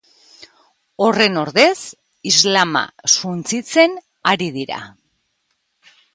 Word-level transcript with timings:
Horren 1.07 1.37
ordez, 1.41 1.75
islama 2.31 2.83
suntsitzen 3.19 3.95
ari 4.33 4.51
dira. 4.59 4.83